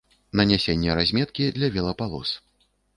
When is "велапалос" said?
1.79-2.37